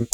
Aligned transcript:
Olá, 0.00 0.06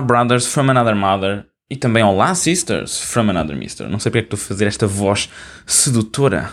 brothers 0.00 0.46
from 0.46 0.70
another 0.70 0.94
mother. 0.94 1.46
E 1.68 1.76
também 1.76 2.04
olá, 2.04 2.32
sisters 2.36 3.00
from 3.00 3.30
another 3.30 3.56
mister. 3.56 3.88
Não 3.88 3.98
sei 3.98 4.10
porque 4.10 4.18
é 4.18 4.22
que 4.22 4.34
estou 4.34 4.44
a 4.44 4.48
fazer 4.48 4.66
esta 4.66 4.86
voz 4.86 5.28
sedutora, 5.66 6.52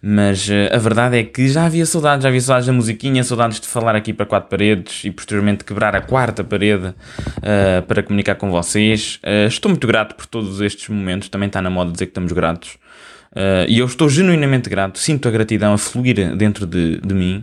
mas 0.00 0.48
uh, 0.48 0.74
a 0.74 0.78
verdade 0.78 1.18
é 1.18 1.24
que 1.24 1.48
já 1.48 1.66
havia 1.66 1.84
saudades, 1.84 2.22
já 2.22 2.28
havia 2.28 2.40
saudades 2.40 2.66
da 2.66 2.72
musiquinha, 2.72 3.24
saudades 3.24 3.60
de 3.60 3.66
falar 3.66 3.94
aqui 3.94 4.12
para 4.12 4.26
quatro 4.26 4.48
paredes 4.48 5.04
e 5.04 5.10
posteriormente 5.10 5.64
quebrar 5.64 5.94
a 5.96 6.00
quarta 6.00 6.44
parede 6.44 6.88
uh, 6.88 7.82
para 7.86 8.02
comunicar 8.02 8.36
com 8.36 8.50
vocês. 8.50 9.20
Uh, 9.22 9.46
estou 9.46 9.70
muito 9.70 9.86
grato 9.86 10.14
por 10.14 10.26
todos 10.26 10.60
estes 10.60 10.88
momentos, 10.88 11.28
também 11.28 11.46
está 11.46 11.60
na 11.60 11.70
moda 11.70 11.92
dizer 11.92 12.06
que 12.06 12.10
estamos 12.10 12.32
gratos. 12.32 12.78
Uh, 13.32 13.64
e 13.66 13.78
eu 13.78 13.86
estou 13.86 14.10
genuinamente 14.10 14.68
grato, 14.68 14.98
sinto 14.98 15.26
a 15.26 15.30
gratidão 15.30 15.72
a 15.72 15.78
fluir 15.78 16.36
dentro 16.36 16.66
de, 16.66 16.98
de 16.98 17.14
mim, 17.14 17.42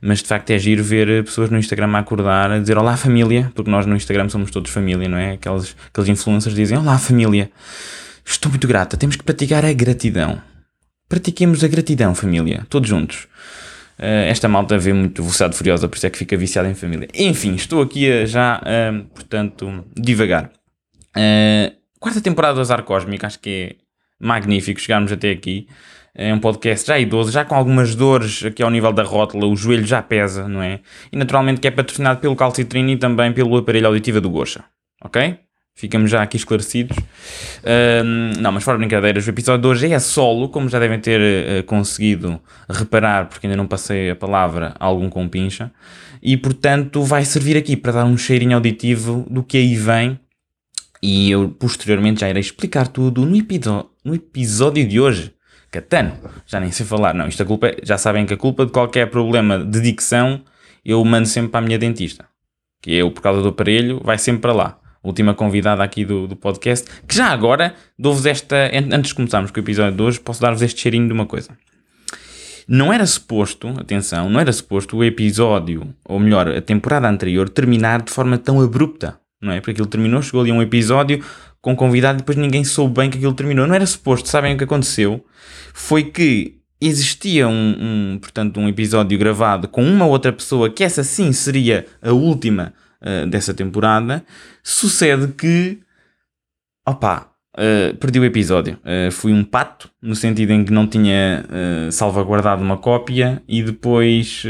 mas 0.00 0.18
de 0.20 0.26
facto 0.26 0.50
é 0.50 0.58
giro 0.58 0.82
ver 0.82 1.22
pessoas 1.22 1.48
no 1.48 1.56
Instagram 1.56 1.94
a 1.94 2.00
acordar, 2.00 2.50
a 2.50 2.58
dizer 2.58 2.76
olá 2.76 2.96
família, 2.96 3.52
porque 3.54 3.70
nós 3.70 3.86
no 3.86 3.94
Instagram 3.94 4.28
somos 4.28 4.50
todos 4.50 4.68
família, 4.68 5.08
não 5.08 5.16
é? 5.16 5.34
Aqueles, 5.34 5.76
aqueles 5.92 6.10
influencers 6.10 6.56
dizem 6.56 6.76
olá 6.76 6.98
família, 6.98 7.52
estou 8.24 8.50
muito 8.50 8.66
grata, 8.66 8.96
temos 8.96 9.14
que 9.14 9.22
praticar 9.22 9.64
a 9.64 9.72
gratidão. 9.72 10.42
Pratiquemos 11.08 11.64
a 11.64 11.68
gratidão, 11.68 12.14
família, 12.14 12.66
todos 12.68 12.88
juntos. 12.88 13.26
Uh, 13.98 14.28
esta 14.28 14.46
malta 14.46 14.78
vê 14.78 14.92
muito 14.92 15.22
velocidade 15.22 15.56
furiosa, 15.56 15.88
por 15.88 15.96
isso 15.96 16.06
é 16.06 16.10
que 16.10 16.18
fica 16.18 16.36
viciada 16.36 16.68
em 16.68 16.74
família. 16.74 17.08
Enfim, 17.14 17.54
estou 17.54 17.82
aqui 17.82 18.10
a 18.10 18.26
já, 18.26 18.60
uh, 18.60 19.04
portanto, 19.06 19.84
devagar. 19.96 20.52
quarta 21.98 22.20
temporada 22.20 22.54
do 22.54 22.60
Azar 22.60 22.82
Cósmico, 22.82 23.26
acho 23.26 23.38
que 23.40 23.50
é 23.50 23.76
magnífico 24.20 24.80
chegarmos 24.80 25.10
até 25.10 25.30
aqui. 25.30 25.66
É 26.14 26.34
um 26.34 26.40
podcast 26.40 26.86
já 26.86 26.98
idoso, 26.98 27.30
já 27.30 27.44
com 27.44 27.54
algumas 27.54 27.94
dores 27.94 28.44
aqui 28.44 28.62
ao 28.62 28.70
nível 28.70 28.92
da 28.92 29.02
rótula, 29.02 29.46
o 29.46 29.54
joelho 29.54 29.86
já 29.86 30.02
pesa, 30.02 30.48
não 30.48 30.60
é? 30.60 30.80
E 31.12 31.16
naturalmente 31.16 31.60
que 31.60 31.68
é 31.68 31.70
patrocinado 31.70 32.20
pelo 32.20 32.34
calcitrino 32.34 32.90
e 32.90 32.96
também 32.96 33.32
pelo 33.32 33.56
aparelho 33.56 33.86
auditivo 33.86 34.20
do 34.20 34.28
Gocha, 34.28 34.64
ok? 35.02 35.38
Ficamos 35.78 36.10
já 36.10 36.20
aqui 36.24 36.36
esclarecidos. 36.36 36.96
Não, 38.40 38.50
mas 38.50 38.64
fora 38.64 38.76
brincadeiras, 38.76 39.24
o 39.24 39.30
episódio 39.30 39.62
de 39.62 39.68
hoje 39.68 39.92
é 39.92 39.98
solo, 40.00 40.48
como 40.48 40.68
já 40.68 40.80
devem 40.80 40.98
ter 40.98 41.20
uh, 41.20 41.62
conseguido 41.62 42.40
reparar, 42.68 43.28
porque 43.28 43.46
ainda 43.46 43.56
não 43.56 43.64
passei 43.64 44.10
a 44.10 44.16
palavra 44.16 44.74
a 44.76 44.84
algum 44.84 45.08
compincha. 45.08 45.70
E 46.20 46.36
portanto 46.36 47.04
vai 47.04 47.24
servir 47.24 47.56
aqui 47.56 47.76
para 47.76 47.92
dar 47.92 48.04
um 48.06 48.18
cheirinho 48.18 48.56
auditivo 48.56 49.24
do 49.30 49.44
que 49.44 49.56
aí 49.56 49.76
vem 49.76 50.18
e 51.00 51.30
eu 51.30 51.48
posteriormente 51.50 52.22
já 52.22 52.28
irei 52.28 52.40
explicar 52.40 52.88
tudo 52.88 53.24
no, 53.24 53.90
no 54.04 54.14
episódio 54.16 54.84
de 54.84 54.98
hoje. 54.98 55.32
Catano, 55.70 56.12
já 56.44 56.58
nem 56.58 56.72
sei 56.72 56.84
falar. 56.84 57.14
Não, 57.14 57.28
isto 57.28 57.44
a 57.44 57.46
culpa 57.46 57.68
é, 57.68 57.76
já 57.84 57.96
sabem 57.96 58.26
que 58.26 58.34
a 58.34 58.36
culpa 58.36 58.66
de 58.66 58.72
qualquer 58.72 59.08
problema 59.10 59.64
de 59.64 59.80
dicção 59.80 60.42
eu 60.84 61.04
mando 61.04 61.28
sempre 61.28 61.52
para 61.52 61.60
a 61.60 61.62
minha 61.62 61.78
dentista. 61.78 62.24
Que 62.82 62.94
eu, 62.94 63.12
por 63.12 63.22
causa 63.22 63.42
do 63.42 63.50
aparelho, 63.50 64.00
vai 64.02 64.18
sempre 64.18 64.42
para 64.42 64.52
lá. 64.52 64.78
Última 65.08 65.34
convidada 65.34 65.82
aqui 65.82 66.04
do, 66.04 66.26
do 66.26 66.36
podcast. 66.36 66.88
Que 67.06 67.14
já 67.14 67.26
agora 67.26 67.74
dou-vos 67.98 68.26
esta. 68.26 68.70
Antes 68.92 69.08
de 69.08 69.14
começarmos 69.14 69.50
com 69.50 69.58
o 69.58 69.62
episódio 69.62 69.96
de 69.96 70.02
hoje, 70.02 70.20
posso 70.20 70.40
dar-vos 70.40 70.62
este 70.62 70.80
cheirinho 70.80 71.06
de 71.06 71.12
uma 71.12 71.26
coisa. 71.26 71.50
Não 72.68 72.92
era 72.92 73.06
suposto, 73.06 73.68
atenção, 73.78 74.28
não 74.28 74.38
era 74.38 74.52
suposto 74.52 74.98
o 74.98 75.02
episódio, 75.02 75.94
ou 76.04 76.20
melhor, 76.20 76.48
a 76.48 76.60
temporada 76.60 77.08
anterior, 77.08 77.48
terminar 77.48 78.02
de 78.02 78.12
forma 78.12 78.36
tão 78.36 78.60
abrupta 78.60 79.18
não 79.40 79.52
é? 79.52 79.60
Porque 79.60 79.70
aquilo 79.70 79.86
terminou, 79.86 80.20
chegou 80.20 80.40
ali 80.40 80.52
um 80.52 80.60
episódio 80.60 81.24
com 81.60 81.74
convidado 81.74 82.18
e 82.18 82.20
depois 82.20 82.36
ninguém 82.36 82.64
soube 82.64 83.00
bem 83.00 83.10
que 83.10 83.16
aquilo 83.16 83.34
terminou. 83.34 83.66
Não 83.66 83.74
era 83.74 83.86
suposto, 83.86 84.28
sabem 84.28 84.54
o 84.54 84.58
que 84.58 84.64
aconteceu? 84.64 85.24
Foi 85.72 86.04
que 86.04 86.58
existia 86.80 87.48
um, 87.48 87.76
um, 88.14 88.18
portanto, 88.18 88.58
um 88.58 88.68
episódio 88.68 89.18
gravado 89.18 89.68
com 89.68 89.82
uma 89.82 90.06
outra 90.06 90.32
pessoa, 90.32 90.70
que 90.70 90.84
essa 90.84 91.02
sim 91.02 91.32
seria 91.32 91.86
a 92.02 92.12
última 92.12 92.72
uh, 93.02 93.26
dessa 93.26 93.54
temporada. 93.54 94.24
Sucede 94.62 95.28
que, 95.32 95.80
opa, 96.86 97.30
uh, 97.56 97.96
perdi 97.96 98.18
o 98.20 98.24
episódio. 98.24 98.78
Uh, 98.84 99.10
fui 99.10 99.32
um 99.32 99.44
pato, 99.44 99.90
no 100.00 100.14
sentido 100.14 100.52
em 100.52 100.64
que 100.64 100.72
não 100.72 100.86
tinha 100.86 101.44
salvaguardado 101.90 102.62
uma 102.62 102.76
cópia 102.76 103.42
e 103.48 103.62
depois 103.62 104.42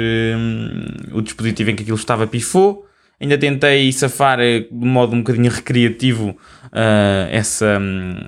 o 1.12 1.20
dispositivo 1.20 1.70
em 1.70 1.76
que 1.76 1.82
aquilo 1.82 1.96
estava 1.96 2.26
pifou 2.26 2.87
Ainda 3.20 3.36
tentei 3.36 3.90
safar 3.92 4.38
eh, 4.38 4.60
de 4.60 4.86
modo 4.86 5.14
um 5.16 5.18
bocadinho 5.18 5.50
recreativo 5.50 6.36
uh, 6.66 7.28
essa, 7.30 7.80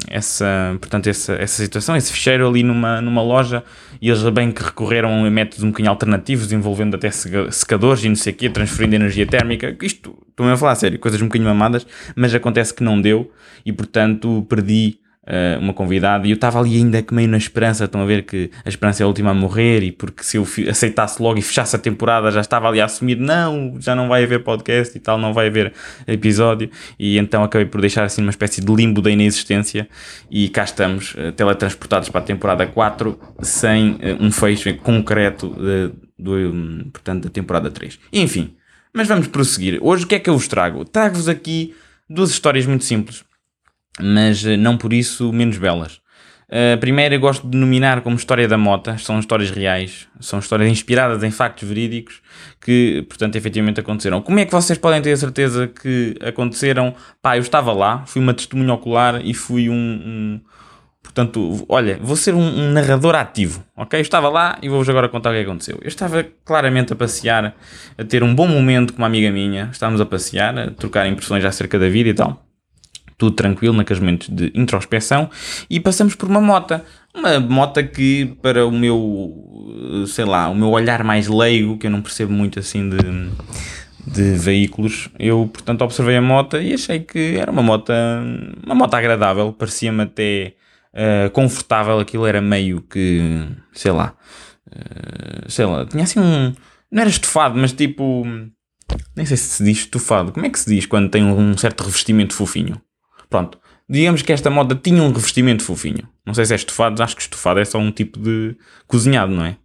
essa, 0.08 0.76
portanto, 0.80 1.06
essa, 1.06 1.34
essa 1.34 1.62
situação, 1.62 1.96
esse 1.96 2.12
fecheiro 2.12 2.48
ali 2.48 2.64
numa, 2.64 3.00
numa 3.00 3.22
loja 3.22 3.62
e 4.02 4.08
eles 4.08 4.22
bem 4.30 4.50
que 4.50 4.62
recorreram 4.62 5.24
a 5.24 5.30
métodos 5.30 5.62
um 5.62 5.68
bocadinho 5.68 5.90
alternativos, 5.90 6.50
envolvendo 6.50 6.96
até 6.96 7.08
secadores 7.10 8.02
e 8.02 8.08
não 8.08 8.16
sei 8.16 8.32
o 8.32 8.36
quê, 8.36 8.50
transferindo 8.50 8.96
energia 8.96 9.26
térmica. 9.26 9.76
Isto, 9.80 10.18
estou-me 10.28 10.50
a 10.50 10.56
falar 10.56 10.72
a 10.72 10.76
sério, 10.76 10.98
coisas 10.98 11.22
um 11.22 11.26
bocadinho 11.26 11.48
mamadas, 11.48 11.86
mas 12.16 12.34
acontece 12.34 12.74
que 12.74 12.82
não 12.82 13.00
deu 13.00 13.30
e 13.64 13.72
portanto 13.72 14.44
perdi 14.48 14.98
uh, 15.30 15.60
uma 15.60 15.72
convidada 15.72 16.26
e 16.26 16.30
eu 16.30 16.34
estava 16.34 16.58
ali 16.58 16.76
ainda 16.76 17.04
meio 17.12 17.28
na 17.28 17.38
esperança, 17.38 17.84
estão 17.84 18.02
a 18.02 18.04
ver 18.04 18.24
que 18.24 18.50
a 18.64 18.68
esperança 18.68 19.02
é 19.02 19.04
a 19.04 19.06
última 19.06 19.30
a 19.30 19.34
morrer 19.34 19.82
e 19.82 19.92
porque 19.92 20.24
se 20.24 20.36
eu 20.36 20.46
aceitasse 20.68 21.22
logo 21.22 21.38
e 21.38 21.42
fechasse 21.42 21.76
a 21.76 21.78
temporada 21.78 22.30
já 22.30 22.40
estava 22.40 22.68
ali 22.68 22.80
a 22.80 22.84
assumir, 22.86 23.16
não, 23.16 23.76
já 23.78 23.94
não 23.94 24.08
vai 24.08 24.24
haver 24.24 24.42
podcast 24.42 24.96
e 24.96 25.00
tal, 25.00 25.16
não 25.16 25.32
vai 25.32 25.46
haver 25.46 25.72
episódio 26.06 26.68
e 26.98 27.16
então 27.16 27.44
acabei 27.44 27.66
por 27.66 27.80
deixar 27.80 28.04
assim 28.04 28.20
uma 28.22 28.30
espécie 28.30 28.60
de 28.60 28.74
limbo 28.74 29.00
da 29.00 29.10
inexistência 29.10 29.88
e 30.30 30.48
cá 30.48 30.64
estamos, 30.64 31.14
uh, 31.14 31.32
teletransportados 31.32 32.08
para 32.08 32.20
a 32.20 32.24
temporada 32.24 32.66
4 32.66 33.18
sem 33.40 33.92
uh, 33.92 33.98
um 34.20 34.32
fecho 34.32 34.74
concreto 34.78 35.48
do, 36.18 36.36
um, 36.36 36.90
portanto, 36.92 37.24
da 37.24 37.30
temporada 37.30 37.70
3. 37.70 37.98
Enfim, 38.12 38.54
mas 38.92 39.06
vamos 39.06 39.28
prosseguir. 39.28 39.78
Hoje 39.80 40.04
o 40.04 40.06
que 40.06 40.16
é 40.16 40.18
que 40.18 40.28
eu 40.28 40.34
vos 40.34 40.48
trago? 40.48 40.84
Trago-vos 40.84 41.28
aqui 41.28 41.74
duas 42.08 42.30
histórias 42.30 42.66
muito 42.66 42.84
simples 42.84 43.24
mas 43.98 44.44
eh, 44.44 44.56
não 44.56 44.76
por 44.76 44.92
isso 44.92 45.32
menos 45.32 45.58
belas. 45.58 46.00
A 46.52 46.76
primeira 46.78 47.14
eu 47.14 47.20
gosto 47.20 47.44
de 47.44 47.50
denominar 47.50 48.00
como 48.00 48.16
história 48.16 48.48
da 48.48 48.58
mota, 48.58 48.98
são 48.98 49.20
histórias 49.20 49.52
reais, 49.52 50.08
são 50.18 50.40
histórias 50.40 50.68
inspiradas 50.68 51.22
em 51.22 51.30
factos 51.30 51.68
verídicos 51.68 52.20
que, 52.60 53.06
portanto, 53.08 53.36
efetivamente 53.36 53.78
aconteceram. 53.78 54.20
Como 54.20 54.40
é 54.40 54.44
que 54.44 54.50
vocês 54.50 54.76
podem 54.76 55.00
ter 55.00 55.12
a 55.12 55.16
certeza 55.16 55.68
que 55.68 56.16
aconteceram? 56.20 56.92
Pá, 57.22 57.36
eu 57.36 57.40
estava 57.40 57.72
lá, 57.72 58.04
fui 58.04 58.20
uma 58.20 58.34
testemunha 58.34 58.74
ocular 58.74 59.24
e 59.24 59.32
fui 59.32 59.70
um, 59.70 59.74
um 59.74 60.40
portanto, 61.00 61.64
olha, 61.68 62.00
vou 62.02 62.16
ser 62.16 62.34
um, 62.34 62.40
um, 62.40 62.72
narrador 62.72 63.14
ativo, 63.14 63.64
ok? 63.76 64.00
Eu 64.00 64.02
estava 64.02 64.28
lá 64.28 64.58
e 64.60 64.68
vou-vos 64.68 64.88
agora 64.88 65.08
contar 65.08 65.30
o 65.30 65.34
que 65.34 65.42
aconteceu. 65.42 65.78
Eu 65.80 65.88
estava 65.88 66.26
claramente 66.44 66.92
a 66.92 66.96
passear, 66.96 67.54
a 67.96 68.04
ter 68.04 68.24
um 68.24 68.34
bom 68.34 68.48
momento 68.48 68.92
com 68.92 68.98
uma 68.98 69.06
amiga 69.06 69.30
minha, 69.30 69.68
estávamos 69.70 70.00
a 70.00 70.06
passear, 70.06 70.58
a 70.58 70.70
trocar 70.72 71.06
impressões 71.06 71.44
acerca 71.44 71.78
da 71.78 71.88
vida 71.88 72.08
e 72.08 72.14
tal 72.14 72.49
tudo 73.20 73.36
tranquilo, 73.36 73.76
naqueles 73.76 74.00
momentos 74.00 74.28
de 74.30 74.50
introspeção, 74.54 75.28
e 75.68 75.78
passamos 75.78 76.14
por 76.14 76.28
uma 76.28 76.40
mota. 76.40 76.82
Uma 77.14 77.38
mota 77.38 77.82
que, 77.82 78.34
para 78.40 78.66
o 78.66 78.72
meu, 78.72 80.06
sei 80.06 80.24
lá, 80.24 80.48
o 80.48 80.54
meu 80.54 80.70
olhar 80.70 81.04
mais 81.04 81.28
leigo, 81.28 81.76
que 81.76 81.86
eu 81.86 81.90
não 81.90 82.00
percebo 82.00 82.32
muito 82.32 82.58
assim 82.58 82.88
de, 82.88 82.96
de 84.06 84.38
veículos, 84.38 85.10
eu, 85.18 85.50
portanto, 85.52 85.82
observei 85.82 86.16
a 86.16 86.22
moto 86.22 86.56
e 86.56 86.72
achei 86.72 87.00
que 87.00 87.36
era 87.36 87.52
uma 87.52 87.62
moto, 87.62 87.92
uma 88.64 88.74
moto 88.74 88.94
agradável, 88.94 89.52
parecia-me 89.52 90.04
até 90.04 90.54
uh, 90.94 91.28
confortável, 91.30 91.98
aquilo 91.98 92.26
era 92.26 92.40
meio 92.40 92.80
que, 92.80 93.46
sei 93.72 93.92
lá, 93.92 94.14
uh, 94.66 95.50
sei 95.50 95.66
lá, 95.66 95.84
tinha 95.84 96.04
assim 96.04 96.20
um, 96.20 96.54
não 96.90 97.02
era 97.02 97.10
estofado, 97.10 97.58
mas 97.58 97.72
tipo, 97.72 98.24
nem 99.14 99.26
sei 99.26 99.36
se 99.36 99.56
se 99.56 99.64
diz 99.64 99.78
estofado, 99.78 100.32
como 100.32 100.46
é 100.46 100.48
que 100.48 100.58
se 100.58 100.74
diz 100.74 100.86
quando 100.86 101.10
tem 101.10 101.22
um 101.22 101.58
certo 101.58 101.82
revestimento 101.82 102.34
fofinho? 102.34 102.80
Pronto. 103.30 103.58
Digamos 103.88 104.22
que 104.22 104.32
esta 104.32 104.50
moda 104.50 104.74
tinha 104.74 105.02
um 105.02 105.12
revestimento 105.12 105.62
fofinho. 105.62 106.06
Não 106.26 106.34
sei 106.34 106.44
se 106.44 106.52
é 106.52 106.56
estofado, 106.56 107.02
acho 107.02 107.16
que 107.16 107.22
estofado 107.22 107.60
é 107.60 107.64
só 107.64 107.78
um 107.78 107.90
tipo 107.90 108.18
de 108.18 108.56
cozinhado, 108.86 109.32
não 109.32 109.44
é? 109.44 109.56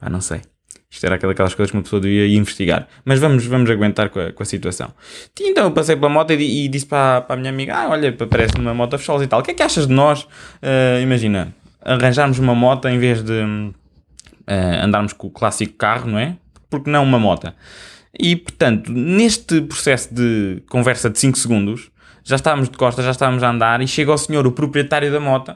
Ah, 0.00 0.08
não 0.08 0.20
sei. 0.20 0.40
Isto 0.88 1.04
era 1.04 1.16
aquelas 1.16 1.54
coisas 1.54 1.70
que 1.70 1.76
uma 1.76 1.82
pessoa 1.82 2.00
devia 2.00 2.26
investigar. 2.28 2.88
Mas 3.04 3.18
vamos, 3.18 3.44
vamos 3.44 3.68
aguentar 3.68 4.08
com 4.08 4.20
a, 4.20 4.32
com 4.32 4.42
a 4.42 4.46
situação. 4.46 4.92
Então 5.40 5.64
eu 5.64 5.70
passei 5.72 5.96
pela 5.96 6.08
moto 6.08 6.32
e, 6.32 6.64
e 6.64 6.68
disse 6.68 6.86
para, 6.86 7.20
para 7.22 7.34
a 7.34 7.38
minha 7.38 7.50
amiga: 7.50 7.76
Ah, 7.76 7.88
olha, 7.90 8.12
parece 8.12 8.56
uma 8.56 8.72
moto 8.72 8.94
a 8.94 8.98
fecholos 8.98 9.22
e 9.22 9.26
tal. 9.26 9.40
O 9.40 9.42
que 9.42 9.50
é 9.50 9.54
que 9.54 9.62
achas 9.62 9.86
de 9.86 9.92
nós? 9.92 10.22
Uh, 10.22 11.02
imagina, 11.02 11.54
arranjarmos 11.82 12.38
uma 12.38 12.54
moto 12.54 12.88
em 12.88 12.98
vez 12.98 13.22
de 13.22 13.32
uh, 13.32 13.74
andarmos 14.82 15.12
com 15.12 15.26
o 15.26 15.30
clássico 15.30 15.74
carro, 15.74 16.10
não 16.10 16.18
é? 16.18 16.36
Porque 16.70 16.88
não 16.88 17.02
uma 17.02 17.18
moto? 17.18 17.52
E 18.18 18.34
portanto, 18.34 18.90
neste 18.90 19.60
processo 19.62 20.14
de 20.14 20.62
conversa 20.68 21.10
de 21.10 21.18
5 21.18 21.36
segundos, 21.36 21.90
já 22.26 22.36
estávamos 22.36 22.68
de 22.68 22.76
costas, 22.76 23.04
já 23.04 23.12
estávamos 23.12 23.42
a 23.42 23.50
andar 23.50 23.80
e 23.80 23.86
chega 23.86 24.12
o 24.12 24.18
senhor, 24.18 24.46
o 24.46 24.52
proprietário 24.52 25.10
da 25.12 25.20
moto, 25.20 25.54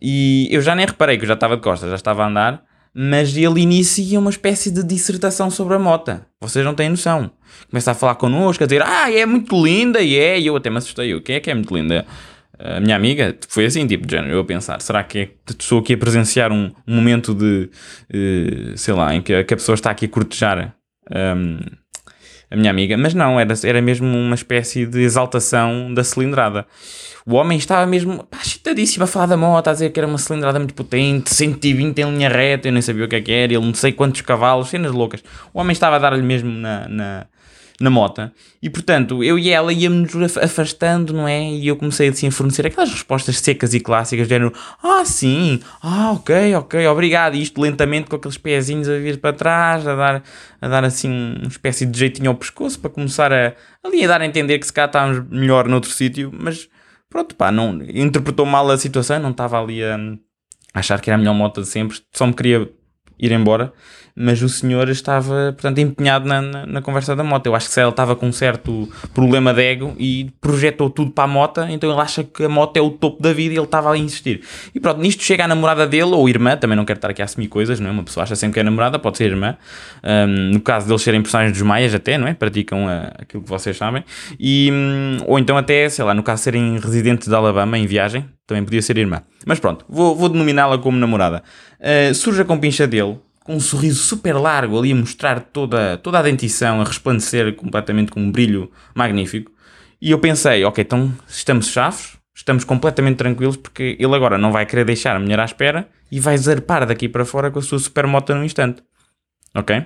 e 0.00 0.46
eu 0.50 0.60
já 0.60 0.74
nem 0.74 0.86
reparei 0.86 1.16
que 1.16 1.24
eu 1.24 1.28
já 1.28 1.34
estava 1.34 1.56
de 1.56 1.62
costas, 1.62 1.88
já 1.88 1.96
estava 1.96 2.22
a 2.22 2.28
andar, 2.28 2.62
mas 2.92 3.36
ele 3.36 3.60
inicia 3.60 4.18
uma 4.18 4.30
espécie 4.30 4.70
de 4.70 4.82
dissertação 4.82 5.50
sobre 5.50 5.74
a 5.74 5.78
mota. 5.78 6.26
Vocês 6.40 6.64
não 6.64 6.74
têm 6.74 6.88
noção. 6.88 7.30
Começa 7.70 7.92
a 7.92 7.94
falar 7.94 8.16
connosco, 8.16 8.64
a 8.64 8.66
dizer, 8.66 8.82
ah, 8.82 9.10
é 9.12 9.24
muito 9.24 9.64
linda, 9.64 10.00
e 10.00 10.18
é, 10.18 10.38
e 10.38 10.46
eu 10.46 10.56
até 10.56 10.68
me 10.68 10.78
assustei, 10.78 11.14
o 11.14 11.22
que 11.22 11.32
é 11.32 11.40
que 11.40 11.50
é 11.50 11.54
muito 11.54 11.74
linda? 11.74 12.04
A 12.58 12.80
minha 12.80 12.96
amiga 12.96 13.36
foi 13.48 13.64
assim, 13.64 13.86
tipo 13.86 14.06
de 14.06 14.16
género, 14.16 14.34
eu 14.34 14.40
a 14.40 14.44
pensar, 14.44 14.82
será 14.82 15.02
que 15.02 15.18
é, 15.18 15.30
estou 15.48 15.78
aqui 15.78 15.94
a 15.94 15.98
presenciar 15.98 16.52
um, 16.52 16.70
um 16.86 16.94
momento 16.94 17.34
de, 17.34 17.70
uh, 18.12 18.76
sei 18.76 18.92
lá, 18.92 19.14
em 19.14 19.22
que, 19.22 19.44
que, 19.44 19.54
a 19.54 19.56
pessoa 19.56 19.74
está 19.74 19.90
aqui 19.90 20.04
a 20.04 20.08
cortejar 20.08 20.74
um, 21.10 21.58
a 22.50 22.56
minha 22.56 22.70
amiga, 22.70 22.96
mas 22.96 23.14
não, 23.14 23.38
era, 23.38 23.54
era 23.64 23.80
mesmo 23.80 24.06
uma 24.06 24.34
espécie 24.34 24.84
de 24.84 25.00
exaltação 25.00 25.92
da 25.94 26.02
cilindrada. 26.02 26.66
O 27.24 27.34
homem 27.34 27.56
estava 27.56 27.86
mesmo 27.86 28.24
pá, 28.24 28.38
excitadíssimo 28.42 29.04
a 29.04 29.06
falar 29.06 29.26
da 29.26 29.36
moto, 29.36 29.68
a 29.68 29.72
dizer 29.72 29.90
que 29.90 30.00
era 30.00 30.06
uma 30.06 30.18
cilindrada 30.18 30.58
muito 30.58 30.74
potente, 30.74 31.32
120 31.32 31.98
em 31.98 32.10
linha 32.10 32.28
reta, 32.28 32.66
eu 32.66 32.72
nem 32.72 32.82
sabia 32.82 33.04
o 33.04 33.08
que 33.08 33.16
é 33.16 33.20
que 33.20 33.30
era, 33.30 33.52
ele 33.52 33.64
não 33.64 33.74
sei 33.74 33.92
quantos 33.92 34.22
cavalos, 34.22 34.68
cenas 34.68 34.90
loucas. 34.90 35.22
O 35.54 35.60
homem 35.60 35.72
estava 35.72 35.96
a 35.96 35.98
dar-lhe 36.00 36.22
mesmo 36.22 36.50
na, 36.50 36.88
na, 36.88 37.26
na 37.80 37.88
mota. 37.88 38.30
E 38.62 38.68
portanto, 38.68 39.24
eu 39.24 39.38
e 39.38 39.48
ela 39.48 39.72
íamos 39.72 40.12
afastando, 40.36 41.14
não 41.14 41.26
é? 41.26 41.50
E 41.50 41.66
eu 41.66 41.76
comecei 41.76 42.08
assim 42.08 42.28
a 42.28 42.30
fornecer 42.30 42.66
aquelas 42.66 42.90
respostas 42.90 43.38
secas 43.40 43.72
e 43.72 43.80
clássicas, 43.80 44.28
de 44.28 44.34
género, 44.34 44.52
ah, 44.82 45.02
sim, 45.06 45.60
ah, 45.82 46.12
ok, 46.12 46.54
ok, 46.56 46.86
obrigado. 46.86 47.36
E 47.36 47.42
isto 47.42 47.58
lentamente 47.58 48.10
com 48.10 48.16
aqueles 48.16 48.36
pezinhos 48.36 48.86
a 48.86 48.98
vir 48.98 49.18
para 49.18 49.32
trás, 49.32 49.86
a 49.88 49.96
dar, 49.96 50.22
a 50.60 50.68
dar 50.68 50.84
assim 50.84 51.10
uma 51.40 51.48
espécie 51.48 51.86
de 51.86 51.98
jeitinho 51.98 52.28
ao 52.28 52.36
pescoço 52.36 52.78
para 52.78 52.90
começar 52.90 53.32
a 53.32 53.54
ali 53.82 54.04
a 54.04 54.08
dar 54.08 54.20
a 54.20 54.26
entender 54.26 54.58
que 54.58 54.66
se 54.66 54.72
cá 54.72 54.84
estávamos 54.84 55.26
melhor 55.30 55.66
noutro 55.66 55.90
sítio, 55.90 56.30
mas 56.38 56.68
pronto, 57.08 57.34
pá, 57.34 57.50
não 57.50 57.80
interpretou 57.82 58.44
mal 58.44 58.70
a 58.70 58.76
situação, 58.76 59.18
não 59.18 59.30
estava 59.30 59.58
ali 59.58 59.82
a 59.82 59.98
achar 60.74 61.00
que 61.00 61.08
era 61.08 61.14
a 61.16 61.18
melhor 61.18 61.34
moto 61.34 61.62
de 61.62 61.66
sempre, 61.66 61.98
só 62.12 62.26
me 62.26 62.34
queria 62.34 62.70
ir 63.18 63.32
embora 63.32 63.72
mas 64.14 64.42
o 64.42 64.48
senhor 64.48 64.88
estava, 64.88 65.52
portanto, 65.52 65.78
empenhado 65.78 66.28
na, 66.28 66.40
na, 66.40 66.66
na, 66.66 66.82
conversa 66.82 67.14
da 67.16 67.22
moto. 67.22 67.46
Eu 67.46 67.54
acho 67.54 67.72
que 67.72 67.80
ele 67.80 67.88
estava 67.88 68.16
com 68.16 68.26
um 68.26 68.32
certo 68.32 68.88
problema 69.14 69.52
de 69.54 69.62
ego 69.62 69.94
e 69.98 70.30
projetou 70.40 70.90
tudo 70.90 71.10
para 71.10 71.24
a 71.24 71.26
moto, 71.26 71.60
então 71.68 71.90
ele 71.90 72.00
acha 72.00 72.24
que 72.24 72.44
a 72.44 72.48
moto 72.48 72.76
é 72.76 72.80
o 72.80 72.90
topo 72.90 73.22
da 73.22 73.32
vida 73.32 73.54
e 73.54 73.56
ele 73.56 73.64
estava 73.64 73.92
a 73.92 73.96
insistir. 73.96 74.42
E 74.74 74.80
pronto, 74.80 75.00
nisto 75.00 75.22
chega 75.22 75.44
a 75.44 75.48
namorada 75.48 75.86
dele, 75.86 76.12
ou 76.12 76.28
irmã, 76.28 76.56
também 76.56 76.76
não 76.76 76.84
quero 76.84 76.98
estar 76.98 77.10
aqui 77.10 77.22
a 77.22 77.24
assumir 77.24 77.48
coisas, 77.48 77.80
não 77.80 77.88
é? 77.88 77.92
Uma 77.92 78.02
pessoa 78.02 78.24
acha 78.24 78.36
sempre 78.36 78.54
que 78.54 78.60
é 78.60 78.62
namorada, 78.62 78.98
pode 78.98 79.18
ser 79.18 79.30
irmã. 79.30 79.56
Um, 80.02 80.52
no 80.52 80.60
caso 80.60 80.86
deles 80.86 81.02
serem 81.02 81.22
personagens 81.22 81.56
dos 81.56 81.62
Maias 81.62 81.94
até, 81.94 82.18
não 82.18 82.26
é? 82.26 82.34
Praticam 82.34 82.88
a, 82.88 83.12
aquilo 83.18 83.42
que 83.42 83.48
vocês 83.48 83.76
sabem. 83.76 84.04
E, 84.38 84.70
um, 84.72 85.18
ou 85.26 85.38
então 85.38 85.56
até, 85.56 85.88
sei 85.88 86.04
lá, 86.04 86.14
no 86.14 86.22
caso 86.22 86.42
serem 86.42 86.78
residentes 86.78 87.28
de 87.28 87.34
Alabama 87.34 87.78
em 87.78 87.86
viagem, 87.86 88.24
também 88.46 88.64
podia 88.64 88.82
ser 88.82 88.98
irmã. 88.98 89.22
Mas 89.46 89.60
pronto, 89.60 89.84
vou, 89.88 90.16
vou 90.16 90.28
denominá-la 90.28 90.78
como 90.78 90.98
namorada. 90.98 91.42
Uh, 91.78 92.14
surge 92.14 92.42
a 92.42 92.44
compincha 92.44 92.86
dele, 92.86 93.18
com 93.44 93.56
um 93.56 93.60
sorriso 93.60 94.02
super 94.02 94.34
largo 94.34 94.78
ali 94.78 94.92
a 94.92 94.94
mostrar 94.94 95.40
toda, 95.40 95.96
toda 95.98 96.18
a 96.18 96.22
dentição, 96.22 96.80
a 96.80 96.84
resplandecer 96.84 97.54
completamente 97.54 98.12
com 98.12 98.20
um 98.20 98.30
brilho 98.30 98.70
magnífico. 98.94 99.50
E 100.00 100.10
eu 100.10 100.18
pensei, 100.18 100.64
ok, 100.64 100.82
então 100.82 101.12
estamos 101.28 101.68
chaves, 101.68 102.16
estamos 102.34 102.64
completamente 102.64 103.16
tranquilos 103.16 103.56
porque 103.56 103.96
ele 103.98 104.14
agora 104.14 104.38
não 104.38 104.52
vai 104.52 104.64
querer 104.64 104.84
deixar 104.84 105.16
a 105.16 105.20
mulher 105.20 105.40
à 105.40 105.44
espera 105.44 105.88
e 106.10 106.18
vai 106.18 106.36
zarpar 106.38 106.86
daqui 106.86 107.08
para 107.08 107.24
fora 107.24 107.50
com 107.50 107.58
a 107.58 107.62
sua 107.62 107.78
super 107.78 108.06
moto 108.06 108.34
num 108.34 108.44
instante. 108.44 108.82
Ok? 109.54 109.84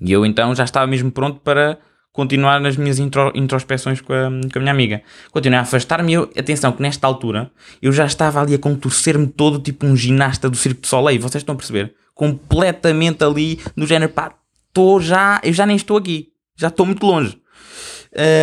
E 0.00 0.12
eu 0.12 0.26
então 0.26 0.54
já 0.54 0.64
estava 0.64 0.86
mesmo 0.86 1.10
pronto 1.10 1.40
para 1.40 1.78
continuar 2.12 2.60
nas 2.60 2.76
minhas 2.76 2.98
intro, 2.98 3.32
introspeções 3.34 4.00
com 4.00 4.12
a, 4.12 4.30
com 4.52 4.58
a, 4.58 4.60
minha 4.60 4.70
amiga. 4.70 5.02
Continuei 5.32 5.58
a 5.58 5.62
afastar-me 5.62 6.12
e 6.12 6.16
atenção 6.38 6.72
que 6.72 6.80
nesta 6.80 7.06
altura 7.06 7.50
eu 7.82 7.92
já 7.92 8.06
estava 8.06 8.40
ali 8.40 8.54
a 8.54 8.58
contorcer-me 8.58 9.26
todo 9.26 9.58
tipo 9.58 9.84
um 9.84 9.96
ginasta 9.96 10.48
do 10.48 10.56
Circo 10.56 10.82
de 10.82 10.88
Soleil, 10.88 11.20
vocês 11.20 11.42
estão 11.42 11.54
a 11.54 11.58
perceber? 11.58 11.94
Completamente 12.14 13.24
ali 13.24 13.60
no 13.74 13.86
género, 13.86 14.12
pá, 14.12 14.34
estou 14.68 15.00
já, 15.00 15.40
eu 15.42 15.52
já 15.52 15.66
nem 15.66 15.76
estou 15.76 15.96
aqui, 15.96 16.28
já 16.56 16.68
estou 16.68 16.86
muito 16.86 17.04
longe. 17.04 17.38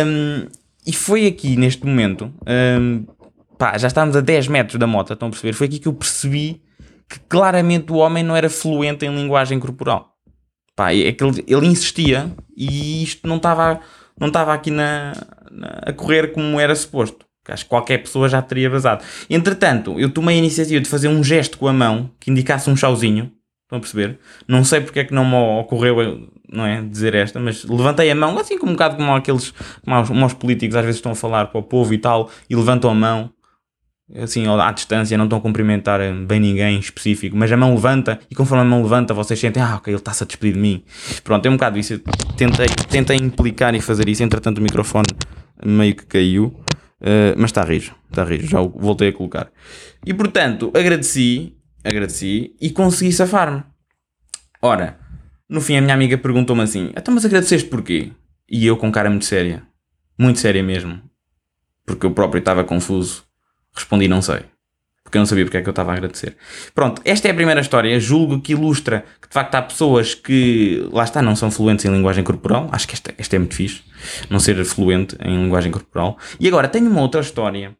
Um, 0.06 0.46
e 0.86 0.92
foi 0.92 1.26
aqui, 1.26 1.56
neste 1.56 1.86
momento, 1.86 2.32
um, 2.80 3.06
pá, 3.56 3.78
já 3.78 3.88
estávamos 3.88 4.16
a 4.16 4.20
10 4.20 4.48
metros 4.48 4.78
da 4.78 4.86
moto, 4.86 5.12
estão 5.12 5.28
a 5.28 5.30
perceber? 5.30 5.52
Foi 5.54 5.66
aqui 5.66 5.78
que 5.78 5.88
eu 5.88 5.94
percebi 5.94 6.62
que 7.08 7.18
claramente 7.28 7.92
o 7.92 7.96
homem 7.96 8.22
não 8.22 8.36
era 8.36 8.50
fluente 8.50 9.04
em 9.04 9.14
linguagem 9.14 9.58
corporal. 9.58 10.16
Pá, 10.74 10.94
é 10.94 11.12
que 11.12 11.22
ele, 11.22 11.44
ele 11.46 11.66
insistia 11.66 12.30
e 12.56 13.02
isto 13.02 13.28
não 13.28 13.36
estava 13.36 13.80
não 14.18 14.28
estava 14.28 14.54
aqui 14.54 14.70
na, 14.70 15.12
na, 15.50 15.68
a 15.86 15.92
correr 15.92 16.32
como 16.32 16.58
era 16.58 16.74
suposto. 16.74 17.26
Acho 17.48 17.64
que 17.64 17.70
qualquer 17.70 17.98
pessoa 17.98 18.28
já 18.28 18.40
teria 18.40 18.70
vazado. 18.70 19.04
Entretanto, 19.28 19.98
eu 19.98 20.10
tomei 20.10 20.36
a 20.36 20.38
iniciativa 20.38 20.80
de 20.80 20.88
fazer 20.88 21.08
um 21.08 21.24
gesto 21.24 21.58
com 21.58 21.66
a 21.66 21.72
mão 21.72 22.10
que 22.20 22.30
indicasse 22.30 22.70
um 22.70 22.76
chauzinho 22.76 23.32
Estão 23.72 23.78
a 23.78 23.80
perceber? 23.80 24.18
Não 24.46 24.64
sei 24.64 24.82
porque 24.82 25.00
é 25.00 25.04
que 25.04 25.14
não 25.14 25.24
me 25.24 25.34
ocorreu 25.60 26.28
não 26.52 26.66
é, 26.66 26.82
dizer 26.82 27.14
esta, 27.14 27.40
mas 27.40 27.64
levantei 27.64 28.10
a 28.10 28.14
mão, 28.14 28.38
assim 28.38 28.58
como 28.58 28.72
um 28.72 28.74
bocado 28.74 28.96
como 28.96 29.14
aqueles 29.14 29.54
como 29.82 30.26
os, 30.26 30.34
políticos 30.34 30.76
às 30.76 30.84
vezes 30.84 30.98
estão 30.98 31.12
a 31.12 31.14
falar 31.14 31.46
para 31.46 31.58
o 31.58 31.62
povo 31.62 31.94
e 31.94 31.96
tal, 31.96 32.30
e 32.50 32.54
levantam 32.54 32.90
a 32.90 32.94
mão 32.94 33.30
assim 34.14 34.44
à 34.46 34.70
distância, 34.72 35.16
não 35.16 35.24
estão 35.24 35.38
a 35.38 35.40
cumprimentar 35.40 36.00
bem 36.26 36.38
ninguém 36.38 36.78
específico, 36.78 37.34
mas 37.34 37.50
a 37.50 37.56
mão 37.56 37.74
levanta 37.74 38.20
e 38.30 38.34
conforme 38.34 38.62
a 38.62 38.66
mão 38.66 38.82
levanta 38.82 39.14
vocês 39.14 39.40
sentem, 39.40 39.62
ah 39.62 39.76
ok, 39.76 39.90
ele 39.90 39.98
está-se 39.98 40.22
a 40.22 40.26
despedir 40.26 40.52
de 40.52 40.60
mim. 40.60 40.84
Pronto, 41.24 41.46
é 41.46 41.48
um 41.48 41.54
bocado 41.54 41.78
isso. 41.78 41.94
Eu 41.94 42.00
tentei, 42.36 42.66
tentei 42.90 43.16
implicar 43.16 43.74
e 43.74 43.80
fazer 43.80 44.06
isso, 44.06 44.22
entretanto 44.22 44.58
o 44.58 44.60
microfone 44.60 45.08
meio 45.64 45.94
que 45.94 46.04
caiu, 46.04 46.48
uh, 47.00 47.34
mas 47.38 47.46
está 47.46 47.62
rijo, 47.62 47.94
está 48.10 48.22
rijo, 48.22 48.48
já 48.48 48.60
o 48.60 48.68
voltei 48.68 49.08
a 49.08 49.12
colocar. 49.14 49.50
E 50.04 50.12
portanto, 50.12 50.70
agradeci 50.74 51.56
agradeci 51.84 52.54
e 52.60 52.70
consegui 52.70 53.12
safar-me. 53.12 53.62
Ora, 54.60 54.98
no 55.48 55.60
fim 55.60 55.76
a 55.76 55.82
minha 55.82 55.94
amiga 55.94 56.16
perguntou-me 56.16 56.62
assim: 56.62 56.92
Então, 56.96 57.14
mas 57.14 57.24
agradeceste 57.24 57.68
porquê? 57.68 58.12
E 58.48 58.66
eu 58.66 58.76
com 58.76 58.92
cara 58.92 59.10
muito 59.10 59.24
séria, 59.24 59.62
muito 60.18 60.38
séria 60.38 60.62
mesmo, 60.62 61.00
porque 61.84 62.06
eu 62.06 62.12
próprio 62.12 62.38
estava 62.38 62.64
confuso, 62.64 63.24
respondi: 63.74 64.08
Não 64.08 64.22
sei. 64.22 64.44
Porque 65.12 65.18
eu 65.18 65.20
não 65.20 65.26
sabia 65.26 65.44
porque 65.44 65.58
é 65.58 65.62
que 65.62 65.68
eu 65.68 65.72
estava 65.72 65.90
a 65.90 65.94
agradecer. 65.94 66.38
Pronto, 66.74 67.02
esta 67.04 67.28
é 67.28 67.32
a 67.32 67.34
primeira 67.34 67.60
história. 67.60 68.00
Julgo 68.00 68.40
que 68.40 68.52
ilustra 68.52 69.04
que 69.20 69.28
de 69.28 69.34
facto 69.34 69.54
há 69.56 69.60
pessoas 69.60 70.14
que, 70.14 70.88
lá 70.90 71.04
está, 71.04 71.20
não 71.20 71.36
são 71.36 71.50
fluentes 71.50 71.84
em 71.84 71.90
linguagem 71.90 72.24
corporal. 72.24 72.70
Acho 72.72 72.88
que 72.88 72.94
esta, 72.94 73.12
esta 73.18 73.36
é 73.36 73.38
muito 73.38 73.54
fixe, 73.54 73.82
não 74.30 74.40
ser 74.40 74.64
fluente 74.64 75.14
em 75.20 75.36
linguagem 75.36 75.70
corporal. 75.70 76.16
E 76.40 76.48
agora 76.48 76.66
tenho 76.66 76.90
uma 76.90 77.02
outra 77.02 77.20
história, 77.20 77.76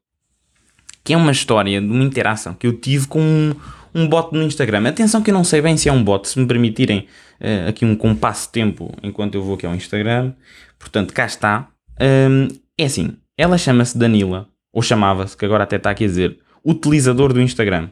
que 1.03 1.15
é 1.15 1.17
uma 1.17 1.33
história 1.33 1.81
de 1.81 1.87
uma 1.87 2.05
interação 2.05 2.53
que 2.53 2.67
eu 2.67 2.75
tive 2.75 3.07
com 3.07 3.21
um 3.23 3.55
um 3.95 4.09
bot 4.09 4.33
no 4.33 4.43
Instagram. 4.43 4.89
Atenção 4.89 5.23
que 5.23 5.31
eu 5.31 5.35
não 5.35 5.45
sei 5.45 5.61
bem 5.61 5.77
se 5.77 5.89
é 5.89 5.93
um 5.93 6.03
bot, 6.03 6.29
se 6.29 6.39
me 6.39 6.47
permitirem 6.47 7.07
uh, 7.41 7.69
aqui 7.69 7.85
um 7.85 7.95
compasso 7.95 8.47
de 8.47 8.53
tempo 8.53 8.95
enquanto 9.03 9.35
eu 9.35 9.43
vou 9.43 9.55
aqui 9.55 9.67
ao 9.67 9.75
Instagram. 9.75 10.33
Portanto, 10.79 11.13
cá 11.13 11.27
está. 11.27 11.69
Um, 12.01 12.49
é 12.79 12.85
assim, 12.85 13.17
ela 13.37 13.57
chama-se 13.59 13.97
Danila, 13.97 14.49
ou 14.73 14.83
chamava-se, 14.83 15.37
que 15.37 15.45
agora 15.45 15.65
até 15.65 15.77
está 15.77 15.91
aqui 15.91 16.05
a 16.05 16.09
dizer, 16.09 16.39
utilizador 16.65 17.33
do 17.33 17.41
Instagram. 17.41 17.89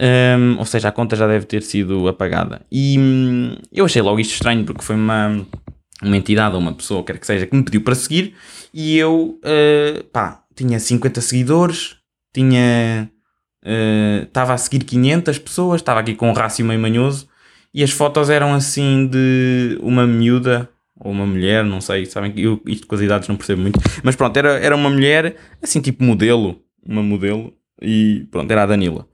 Um, 0.00 0.58
ou 0.58 0.64
seja, 0.64 0.88
a 0.88 0.92
conta 0.92 1.16
já 1.16 1.26
deve 1.26 1.46
ter 1.46 1.62
sido 1.62 2.06
apagada. 2.06 2.60
E 2.70 2.96
hum, 2.98 3.56
eu 3.72 3.84
achei 3.84 4.00
logo 4.00 4.20
isto 4.20 4.34
estranho, 4.34 4.64
porque 4.64 4.82
foi 4.82 4.94
uma, 4.94 5.44
uma 6.02 6.16
entidade 6.16 6.54
ou 6.54 6.60
uma 6.60 6.72
pessoa, 6.72 7.02
quer 7.02 7.18
que 7.18 7.26
seja, 7.26 7.46
que 7.46 7.56
me 7.56 7.64
pediu 7.64 7.80
para 7.80 7.94
seguir, 7.94 8.34
e 8.72 8.96
eu, 8.96 9.40
uh, 9.42 10.04
pá, 10.12 10.44
tinha 10.54 10.78
50 10.78 11.20
seguidores, 11.20 11.96
tinha 12.32 13.10
estava 13.62 14.52
uh, 14.52 14.54
a 14.54 14.58
seguir 14.58 14.84
500 14.84 15.38
pessoas, 15.38 15.80
estava 15.80 16.00
aqui 16.00 16.14
com 16.14 16.30
um 16.30 16.32
rácio 16.32 16.64
meio 16.64 16.80
manhoso 16.80 17.28
e 17.72 17.82
as 17.82 17.90
fotos 17.90 18.30
eram 18.30 18.54
assim 18.54 19.06
de 19.06 19.78
uma 19.82 20.06
miúda 20.06 20.68
ou 21.00 21.12
uma 21.12 21.26
mulher, 21.26 21.64
não 21.64 21.80
sei, 21.80 22.06
sabem 22.06 22.32
que 22.32 22.42
eu 22.42 22.60
isto 22.66 22.86
com 22.86 22.94
as 22.94 23.00
idades 23.00 23.28
não 23.28 23.36
percebo 23.36 23.62
muito, 23.62 23.78
mas 24.02 24.16
pronto, 24.16 24.36
era, 24.36 24.58
era 24.58 24.74
uma 24.74 24.90
mulher 24.90 25.36
assim 25.62 25.80
tipo 25.80 26.02
modelo, 26.02 26.60
uma 26.84 27.02
modelo 27.02 27.54
e 27.80 28.26
pronto, 28.30 28.50
era 28.50 28.64
a 28.64 28.66
Danila. 28.66 29.06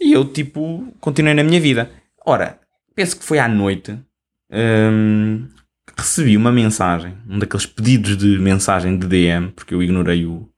E 0.00 0.12
eu 0.12 0.24
tipo 0.24 0.92
continuei 1.00 1.34
na 1.34 1.44
minha 1.44 1.60
vida. 1.60 1.90
Ora, 2.24 2.58
penso 2.94 3.16
que 3.16 3.24
foi 3.24 3.38
à 3.38 3.48
noite 3.48 3.98
um, 4.50 5.46
recebi 5.96 6.36
uma 6.36 6.52
mensagem, 6.52 7.14
um 7.28 7.38
daqueles 7.38 7.66
pedidos 7.66 8.16
de 8.16 8.38
mensagem 8.38 8.98
de 8.98 9.06
DM, 9.06 9.50
porque 9.50 9.74
eu 9.74 9.82
ignorei 9.82 10.24
o, 10.26 10.48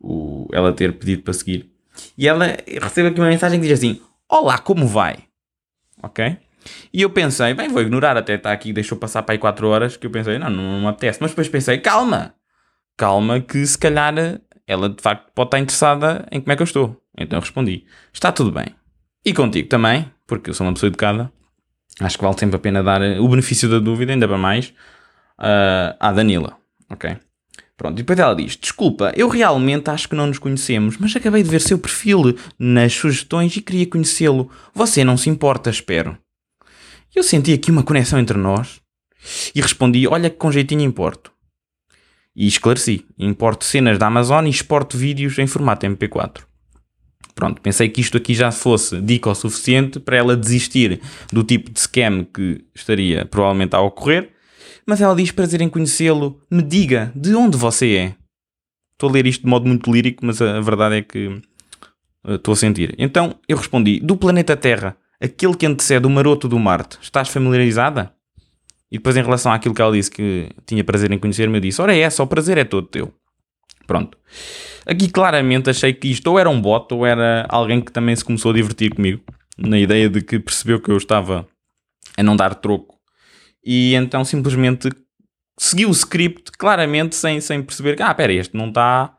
o 0.00 0.48
ela 0.52 0.72
ter 0.72 0.92
pedido 0.92 1.22
para 1.22 1.32
seguir 1.32 1.70
e 2.16 2.28
ela 2.28 2.56
recebe 2.80 3.08
aqui 3.08 3.20
uma 3.20 3.28
mensagem 3.28 3.60
que 3.60 3.66
diz 3.66 3.78
assim: 3.78 4.00
Olá, 4.28 4.58
como 4.58 4.86
vai? 4.86 5.18
Ok? 6.02 6.36
E 6.92 7.02
eu 7.02 7.10
pensei, 7.10 7.54
bem, 7.54 7.68
vou 7.68 7.82
ignorar, 7.82 8.16
até 8.16 8.34
está 8.34 8.52
aqui, 8.52 8.72
deixou 8.72 8.98
passar 8.98 9.22
para 9.22 9.34
aí 9.34 9.38
4 9.38 9.66
horas, 9.68 9.96
que 9.96 10.06
eu 10.06 10.10
pensei, 10.10 10.38
não, 10.38 10.50
não, 10.50 10.80
me 10.80 10.86
apetece. 10.86 11.18
Mas 11.20 11.30
depois 11.30 11.48
pensei, 11.48 11.78
calma, 11.78 12.34
calma, 12.96 13.40
que 13.40 13.64
se 13.66 13.78
calhar 13.78 14.14
ela 14.66 14.88
de 14.88 15.02
facto 15.02 15.32
pode 15.34 15.48
estar 15.48 15.58
interessada 15.58 16.26
em 16.30 16.40
como 16.40 16.52
é 16.52 16.56
que 16.56 16.62
eu 16.62 16.64
estou. 16.64 17.02
Então 17.18 17.38
eu 17.38 17.40
respondi, 17.40 17.84
está 18.12 18.30
tudo 18.30 18.52
bem. 18.52 18.66
E 19.24 19.32
contigo 19.34 19.68
também, 19.68 20.10
porque 20.26 20.50
eu 20.50 20.54
sou 20.54 20.66
uma 20.66 20.72
pessoa 20.72 20.88
educada, 20.88 21.30
acho 22.00 22.16
que 22.16 22.24
vale 22.24 22.38
sempre 22.38 22.56
a 22.56 22.58
pena 22.58 22.82
dar 22.82 23.02
o 23.02 23.28
benefício 23.28 23.68
da 23.68 23.78
dúvida, 23.78 24.12
ainda 24.12 24.28
para 24.28 24.38
mais, 24.38 24.68
uh, 25.38 25.96
à 25.98 26.12
Danila, 26.12 26.56
ok? 26.88 27.16
Pronto, 27.80 27.94
e 27.94 28.02
depois 28.02 28.18
ela 28.18 28.36
diz: 28.36 28.58
Desculpa, 28.58 29.10
eu 29.16 29.26
realmente 29.26 29.88
acho 29.88 30.06
que 30.06 30.14
não 30.14 30.26
nos 30.26 30.38
conhecemos, 30.38 30.98
mas 30.98 31.16
acabei 31.16 31.42
de 31.42 31.48
ver 31.48 31.62
seu 31.62 31.78
perfil 31.78 32.36
nas 32.58 32.92
sugestões 32.92 33.56
e 33.56 33.62
queria 33.62 33.86
conhecê-lo. 33.86 34.50
Você 34.74 35.02
não 35.02 35.16
se 35.16 35.30
importa, 35.30 35.70
espero. 35.70 36.14
Eu 37.16 37.22
senti 37.22 37.54
aqui 37.54 37.70
uma 37.70 37.82
conexão 37.82 38.18
entre 38.18 38.36
nós 38.36 38.82
e 39.54 39.62
respondi: 39.62 40.06
Olha 40.06 40.28
que 40.28 40.36
com 40.36 40.52
jeitinho 40.52 40.82
importo. 40.82 41.32
E 42.36 42.46
esclareci: 42.46 43.06
importo 43.18 43.64
cenas 43.64 43.96
da 43.96 44.08
Amazon 44.08 44.44
e 44.44 44.50
exporto 44.50 44.98
vídeos 44.98 45.38
em 45.38 45.46
formato 45.46 45.86
MP4. 45.86 46.42
Pronto, 47.34 47.62
pensei 47.62 47.88
que 47.88 48.02
isto 48.02 48.18
aqui 48.18 48.34
já 48.34 48.52
fosse 48.52 49.00
dica 49.00 49.30
o 49.30 49.34
suficiente 49.34 49.98
para 49.98 50.18
ela 50.18 50.36
desistir 50.36 51.00
do 51.32 51.42
tipo 51.42 51.70
de 51.70 51.80
scam 51.80 52.26
que 52.26 52.62
estaria 52.74 53.24
provavelmente 53.24 53.74
a 53.74 53.80
ocorrer, 53.80 54.34
mas 54.90 55.00
ela 55.00 55.14
diz 55.14 55.30
prazer 55.30 55.60
em 55.60 55.68
conhecê-lo, 55.68 56.40
me 56.50 56.62
diga 56.62 57.12
de 57.14 57.32
onde 57.32 57.56
você 57.56 57.94
é. 57.94 58.14
Estou 58.90 59.08
a 59.08 59.12
ler 59.12 59.24
isto 59.24 59.42
de 59.42 59.46
modo 59.46 59.64
muito 59.64 59.88
lírico, 59.88 60.26
mas 60.26 60.42
a 60.42 60.60
verdade 60.60 60.96
é 60.96 61.02
que 61.02 61.28
uh, 61.28 62.34
estou 62.34 62.54
a 62.54 62.56
sentir. 62.56 62.92
Então 62.98 63.36
eu 63.48 63.56
respondi: 63.56 64.00
do 64.00 64.16
planeta 64.16 64.56
Terra, 64.56 64.96
aquele 65.22 65.54
que 65.54 65.64
antecede 65.64 66.08
o 66.08 66.10
maroto 66.10 66.48
do 66.48 66.58
Marte, 66.58 66.98
estás 67.00 67.28
familiarizada? 67.28 68.12
E 68.90 68.98
depois, 68.98 69.16
em 69.16 69.22
relação 69.22 69.52
àquilo 69.52 69.72
que 69.72 69.80
ela 69.80 69.92
disse 69.92 70.10
que 70.10 70.48
tinha 70.66 70.82
prazer 70.82 71.12
em 71.12 71.20
conhecer-me, 71.20 71.58
eu 71.58 71.60
disse: 71.60 71.80
Ora, 71.80 71.94
é 71.94 72.00
essa, 72.00 72.24
o 72.24 72.26
prazer 72.26 72.58
é 72.58 72.64
todo 72.64 72.88
teu. 72.88 73.14
Pronto. 73.86 74.18
Aqui 74.84 75.08
claramente 75.08 75.70
achei 75.70 75.92
que 75.92 76.08
isto 76.08 76.26
ou 76.26 76.36
era 76.36 76.50
um 76.50 76.60
bot 76.60 76.92
ou 76.92 77.06
era 77.06 77.46
alguém 77.48 77.80
que 77.80 77.92
também 77.92 78.16
se 78.16 78.24
começou 78.24 78.50
a 78.50 78.54
divertir 78.54 78.92
comigo, 78.92 79.22
na 79.56 79.78
ideia 79.78 80.08
de 80.08 80.20
que 80.20 80.40
percebeu 80.40 80.80
que 80.80 80.90
eu 80.90 80.96
estava 80.96 81.46
a 82.18 82.22
não 82.24 82.34
dar 82.34 82.56
troco. 82.56 82.99
E 83.64 83.94
então 83.94 84.24
simplesmente 84.24 84.88
seguiu 85.58 85.88
o 85.88 85.92
script 85.92 86.52
claramente 86.52 87.14
sem, 87.14 87.40
sem 87.40 87.62
perceber 87.62 87.96
que, 87.96 88.02
ah, 88.02 88.14
pera, 88.14 88.32
este 88.32 88.56
não 88.56 88.68
está 88.68 89.14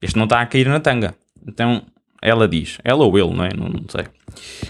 este 0.00 0.16
não 0.16 0.24
está 0.24 0.40
a 0.40 0.46
cair 0.46 0.68
na 0.68 0.80
tanga. 0.80 1.14
Então 1.46 1.82
ela 2.22 2.48
diz, 2.48 2.78
ela 2.84 3.04
ou 3.04 3.18
ele, 3.18 3.34
não 3.34 3.44
é? 3.44 3.50
Não, 3.56 3.68
não 3.68 3.84
sei. 3.88 4.06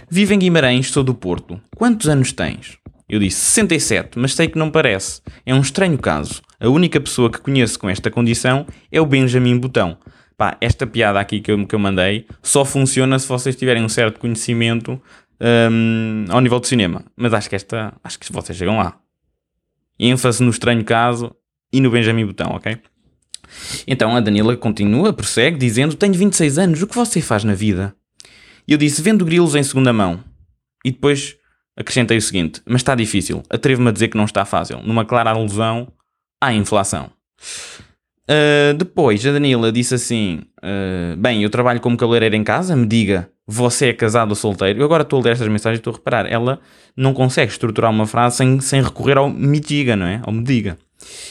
Vive 0.09 0.35
em 0.35 0.39
Guimarães, 0.39 0.91
sou 0.91 1.03
do 1.03 1.15
Porto. 1.15 1.61
Quantos 1.75 2.09
anos 2.09 2.33
tens? 2.33 2.79
Eu 3.09 3.21
disse 3.21 3.39
67, 3.39 4.19
mas 4.19 4.35
sei 4.35 4.49
que 4.49 4.59
não 4.59 4.71
parece. 4.71 5.23
É 5.45 5.55
um 5.55 5.61
estranho 5.61 5.97
caso. 5.97 6.43
A 6.59 6.69
única 6.69 7.01
pessoa 7.01 7.31
que 7.31 7.41
conheço 7.41 7.79
com 7.79 7.89
esta 7.89 8.11
condição 8.11 8.67
é 8.91 9.01
o 9.01 9.07
Benjamin 9.07 9.59
Botão. 9.59 9.97
Pá, 10.37 10.57
esta 10.61 10.87
piada 10.87 11.19
aqui 11.19 11.41
que 11.41 11.51
eu, 11.51 11.67
que 11.67 11.75
eu 11.75 11.79
mandei 11.79 12.27
só 12.43 12.65
funciona 12.65 13.19
se 13.19 13.29
vocês 13.29 13.57
tiverem 13.57 13.83
um 13.83 13.89
certo 13.89 14.21
conhecimento 14.21 15.01
um, 15.41 16.25
ao 16.29 16.41
nível 16.41 16.61
de 16.61 16.69
cinema. 16.69 17.05
Mas 17.17 17.33
acho 17.33 17.49
que 17.49 17.57
esta. 17.57 17.95
Acho 18.03 18.19
que 18.19 18.33
vocês 18.33 18.59
chegam 18.59 18.79
lá. 18.79 18.99
Ênfase 19.99 20.43
no 20.43 20.51
estranho 20.51 20.85
caso 20.85 21.35
e 21.73 21.81
no 21.81 21.91
Benjamin 21.91 22.27
Botão, 22.27 22.51
ok? 22.53 22.79
Então 23.87 24.15
a 24.15 24.21
Danila 24.21 24.57
continua, 24.57 25.13
prossegue, 25.13 25.59
dizendo: 25.59 25.95
Tenho 25.95 26.15
26 26.15 26.59
anos, 26.59 26.83
o 26.83 26.87
que 26.87 26.95
você 26.95 27.21
faz 27.21 27.45
na 27.45 27.55
vida? 27.55 27.95
E 28.67 28.73
eu 28.73 28.79
disse: 28.79 29.03
Vendo 29.03 29.25
grilos 29.25 29.55
em 29.55 29.63
segunda 29.63 29.93
mão. 29.93 30.23
E 30.85 30.91
depois 30.91 31.37
acrescentei 31.77 32.17
o 32.17 32.23
seguinte: 32.23 32.61
Mas 32.67 32.81
está 32.81 32.95
difícil. 32.95 33.43
Atrevo-me 33.49 33.89
a 33.89 33.93
dizer 33.93 34.09
que 34.09 34.17
não 34.17 34.25
está 34.25 34.45
fácil. 34.45 34.81
Numa 34.83 35.05
clara 35.05 35.31
alusão 35.31 35.89
à 36.41 36.53
inflação. 36.53 37.11
Uh, 38.29 38.75
depois 38.77 39.25
a 39.25 39.33
Danila 39.33 39.71
disse 39.71 39.95
assim: 39.95 40.43
uh, 40.59 41.17
Bem, 41.17 41.43
eu 41.43 41.51
trabalho 41.51 41.81
como 41.81 41.97
cabeleireiro 41.97 42.35
em 42.35 42.45
casa, 42.45 42.75
me 42.75 42.87
diga, 42.87 43.31
você 43.47 43.89
é 43.89 43.93
casado 43.93 44.31
ou 44.31 44.35
solteiro? 44.35 44.81
Eu 44.81 44.85
agora 44.85 45.03
estou 45.03 45.21
a 45.21 45.23
ler 45.23 45.33
estas 45.33 45.49
mensagens 45.49 45.79
e 45.79 45.81
estou 45.81 45.93
a 45.93 45.97
reparar, 45.97 46.27
ela 46.31 46.61
não 46.97 47.15
consegue 47.15 47.53
estruturar 47.53 47.91
uma 47.91 48.07
frase 48.07 48.37
sem, 48.37 48.61
sem 48.61 48.83
recorrer 48.83 49.17
ao 49.17 49.31
me 49.31 49.61
diga, 49.61 49.95
não 49.95 50.07
é? 50.07 50.21
Ao 50.25 50.33
me 50.33 50.43
diga. 50.43 50.77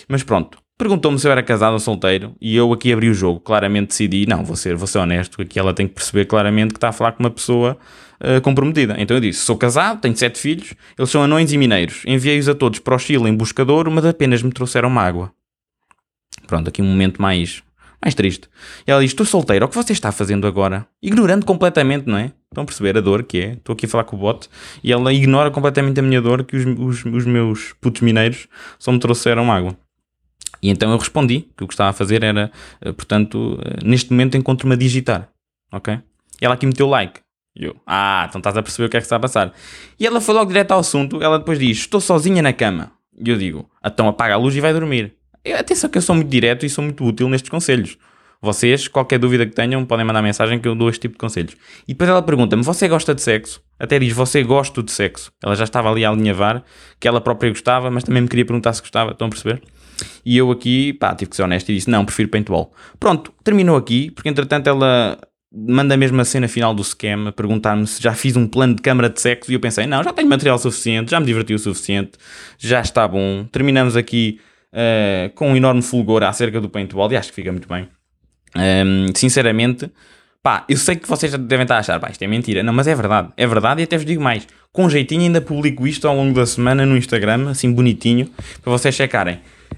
Mas 0.08 0.24
pronto, 0.24 0.58
perguntou-me 0.78 1.20
se 1.20 1.28
eu 1.28 1.32
era 1.32 1.44
casado 1.44 1.74
ou 1.74 1.80
solteiro 1.80 2.36
e 2.40 2.56
eu 2.56 2.72
aqui 2.72 2.94
abri 2.94 3.10
o 3.10 3.14
jogo, 3.14 3.40
claramente 3.40 3.90
decidi: 3.90 4.26
Não, 4.26 4.46
vou 4.46 4.56
ser, 4.56 4.76
vou 4.76 4.88
ser 4.88 5.00
honesto, 5.00 5.42
aqui 5.42 5.60
ela 5.60 5.74
tem 5.74 5.88
que 5.88 5.94
perceber 5.94 6.26
claramente 6.26 6.72
que 6.72 6.78
está 6.78 6.90
a 6.90 6.94
falar 6.94 7.12
com 7.14 7.24
uma 7.24 7.32
pessoa 7.32 7.78
uh, 8.22 8.42
comprometida. 8.42 8.96
Então 8.98 9.18
eu 9.18 9.22
disse: 9.22 9.40
Sou 9.40 9.58
casado, 9.58 10.02
tenho 10.02 10.16
sete 10.16 10.40
filhos, 10.40 10.74
eles 10.98 11.10
são 11.10 11.22
anões 11.24 11.52
e 11.52 11.58
mineiros. 11.58 12.04
Enviei-os 12.06 12.48
a 12.48 12.56
todos 12.56 12.80
para 12.80 12.96
o 12.96 13.00
Chile 13.00 13.28
em 13.30 13.36
buscador, 13.36 13.90
mas 13.90 14.06
apenas 14.06 14.42
me 14.42 14.52
trouxeram 14.52 14.90
mágoa. 14.90 15.32
Pronto, 16.48 16.70
aqui 16.70 16.82
um 16.82 16.86
momento 16.86 17.22
mais, 17.22 17.64
mais 18.06 18.14
triste. 18.14 18.48
E 18.88 18.92
ela 18.92 19.02
diz: 19.02 19.12
Estou 19.12 19.26
solteira, 19.26 19.66
o 19.66 19.68
que 19.68 19.76
você 19.76 19.92
está 19.92 20.12
fazendo 20.12 20.46
agora? 20.46 20.88
Ignorando 21.02 21.44
completamente, 21.44 22.08
não 22.08 22.18
é? 22.18 22.32
Estão 22.52 22.64
a 22.64 22.66
perceber 22.66 22.96
a 22.98 23.02
dor 23.02 23.24
que 23.24 23.42
é? 23.42 23.54
Estou 23.54 23.74
aqui 23.74 23.88
a 23.88 23.90
falar 23.90 24.04
com 24.04 24.16
o 24.16 24.20
bot 24.20 24.48
e 24.84 24.94
ela 24.94 25.12
ignora 25.12 25.50
completamente 25.50 26.00
a 26.00 26.04
minha 26.04 26.22
dor 26.22 26.44
que 26.44 26.56
os, 26.56 26.66
os, 26.66 27.04
os 27.04 27.26
meus 27.26 27.74
putos 27.82 28.02
mineiros 28.02 28.48
só 28.78 28.92
me 28.92 29.00
trouxeram 29.00 29.52
água. 29.52 29.76
E 30.62 30.70
então 30.70 30.92
eu 30.92 30.98
respondi 30.98 31.50
que 31.58 31.64
o 31.64 31.68
que 31.68 31.74
estava 31.74 31.90
a 31.90 31.94
fazer 31.94 32.24
era, 32.24 32.52
eh, 32.82 32.92
portanto, 32.92 33.60
eh, 33.64 33.86
neste 33.86 34.12
momento 34.12 34.38
encontro-me 34.38 34.76
a 34.76 34.78
digitar. 34.78 35.28
Ok? 35.72 36.00
E 36.42 36.46
ela 36.46 36.54
aqui 36.54 36.66
meteu 36.66 36.88
like. 36.88 37.20
E 37.58 37.66
eu, 37.66 37.76
ah, 37.88 38.26
então 38.30 38.40
estás 38.40 38.56
a 38.56 38.62
perceber 38.62 38.88
o 38.88 38.90
que 38.90 38.98
é 38.98 39.00
que 39.00 39.06
está 39.06 39.16
a 39.16 39.20
passar. 39.20 39.52
E 40.00 40.06
ela 40.06 40.22
foi 40.22 40.34
logo 40.36 40.48
direto 40.48 40.72
ao 40.72 40.80
assunto. 40.80 41.22
Ela 41.22 41.40
depois 41.40 41.58
diz: 41.58 41.78
Estou 41.78 42.00
sozinha 42.00 42.42
na 42.42 42.54
cama. 42.54 42.92
E 43.18 43.30
eu 43.30 43.38
digo: 43.38 43.70
Então 43.84 44.08
apaga 44.08 44.36
a 44.36 44.38
luz 44.38 44.56
e 44.56 44.62
vai 44.62 44.74
dormir. 44.74 45.14
Atenção 45.54 45.90
que 45.90 45.98
eu 45.98 46.02
sou 46.02 46.16
muito 46.16 46.30
direto 46.30 46.66
e 46.66 46.70
sou 46.70 46.84
muito 46.84 47.04
útil 47.04 47.30
nestes 47.30 47.50
conselhos. 47.50 47.98
Vocês, 48.42 48.88
qualquer 48.88 49.18
dúvida 49.18 49.46
que 49.46 49.54
tenham, 49.54 49.86
podem 49.86 50.06
mandar 50.06 50.22
mensagem 50.22 50.60
que 50.60 50.68
eu 50.68 50.76
dou 50.76 50.90
este 50.90 51.02
tipo 51.02 51.14
de 51.14 51.20
conselhos. 51.20 51.56
E 51.88 51.94
depois 51.94 52.10
ela 52.10 52.22
pergunta-me: 52.22 52.64
Você 52.64 52.88
gosta 52.88 53.16
de 53.16 53.22
sexo? 53.22 53.62
Até 53.80 53.98
diz: 53.98 54.14
Você 54.14 54.44
gosta 54.44 54.84
de 54.84 54.92
sexo? 54.92 55.32
Ela 55.44 55.56
já 55.56 55.64
estava 55.64 55.90
ali 55.90 56.06
a 56.06 56.10
alinhavar 56.10 56.64
que 57.00 57.08
ela 57.08 57.20
própria 57.22 57.50
gostava, 57.50 57.90
mas 57.90 58.04
também 58.04 58.22
me 58.22 58.28
queria 58.28 58.46
perguntar 58.46 58.74
se 58.74 58.82
gostava. 58.82 59.12
Estão 59.12 59.28
a 59.28 59.30
perceber? 59.30 59.62
E 60.26 60.38
eu 60.38 60.52
aqui, 60.52 60.94
pá, 60.94 61.16
tive 61.16 61.30
que 61.30 61.36
ser 61.36 61.44
honesto 61.44 61.70
e 61.70 61.76
disse: 61.76 61.90
Não, 61.90 62.06
prefiro 62.06 62.30
paintball. 62.30 62.72
Pronto, 63.00 63.34
terminou 63.44 63.78
aqui, 63.78 64.12
porque 64.12 64.30
entretanto 64.30 64.68
ela 64.68 65.18
manda 65.52 65.96
mesmo 65.96 66.20
a 66.20 66.26
cena 66.26 66.48
final 66.48 66.74
do 66.74 66.84
scam 66.84 67.30
a 67.30 67.32
perguntar-me 67.32 67.88
se 67.88 68.02
já 68.04 68.14
fiz 68.14 68.36
um 68.36 68.46
plano 68.46 68.76
de 68.76 68.82
câmara 68.82 69.10
de 69.10 69.20
sexo 69.20 69.52
e 69.52 69.56
eu 69.56 69.60
pensei: 69.60 69.88
Não, 69.88 70.04
já 70.04 70.14
tenho 70.14 70.30
material 70.30 70.58
suficiente, 70.60 71.12
já 71.12 71.20
me 71.20 71.26
diverti 71.26 71.54
o 71.54 71.60
suficiente, 71.60 72.12
já 72.60 72.82
está 72.82 73.08
bom. 73.08 73.46
Terminamos 73.52 73.96
aqui 73.96 74.40
uh, 74.76 75.30
com 75.34 75.52
um 75.52 75.56
enorme 75.56 75.82
fulgor 75.82 76.24
acerca 76.24 76.60
do 76.60 76.70
paintball 76.70 77.12
e 77.12 77.18
acho 77.18 77.30
que 77.30 77.36
fica 77.36 77.52
muito 77.52 77.68
bem. 77.68 77.88
Um, 78.56 79.08
sinceramente, 79.16 79.90
pá, 80.44 80.66
eu 80.70 80.78
sei 80.78 80.96
que 80.96 81.08
vocês 81.08 81.32
devem 81.38 81.64
estar 81.64 81.78
a 81.78 81.80
achar, 81.80 82.00
pá, 82.00 82.10
isto 82.10 82.22
é 82.22 82.28
mentira. 82.28 82.62
Não, 82.62 82.74
mas 82.74 82.88
é 82.88 82.94
verdade, 82.94 83.30
é 83.38 83.48
verdade 83.48 83.82
e 83.82 83.84
até 83.86 83.98
vos 83.98 84.06
digo 84.06 84.22
mais. 84.22 84.48
Com 84.72 84.90
jeitinho 84.90 85.22
ainda 85.22 85.42
publico 85.42 85.88
isto 85.88 86.08
ao 86.08 86.16
longo 86.16 86.34
da 86.34 86.46
semana 86.46 86.86
no 86.86 86.98
Instagram, 86.98 87.50
assim 87.50 87.72
bonitinho, 87.72 88.30
para 88.62 88.72
vocês 88.72 88.94
checarem. 88.94 89.36